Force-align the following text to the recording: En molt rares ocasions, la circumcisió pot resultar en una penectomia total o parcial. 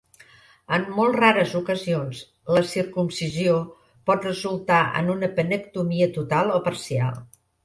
En 0.77 0.85
molt 0.93 1.17
rares 1.17 1.51
ocasions, 1.59 2.21
la 2.55 2.63
circumcisió 2.69 3.53
pot 4.11 4.27
resultar 4.29 4.81
en 5.03 5.13
una 5.19 5.31
penectomia 5.37 6.09
total 6.19 6.53
o 6.57 6.59
parcial. 6.71 7.23